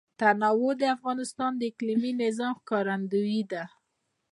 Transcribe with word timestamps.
تنوع 0.19 0.71
د 0.81 0.83
افغانستان 0.95 1.51
د 1.57 1.61
اقلیمي 1.71 2.11
نظام 2.23 2.53
ښکارندوی 2.61 3.41
ده. 3.51 3.63